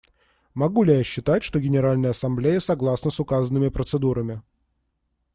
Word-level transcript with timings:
Могу 0.55 0.81
ли 0.81 0.95
я 0.95 1.03
считать, 1.03 1.43
что 1.43 1.59
Генеральная 1.59 2.09
Ассамблея 2.09 2.59
согласна 2.59 3.11
с 3.11 3.19
указанными 3.19 3.69
процедурами? 3.69 4.41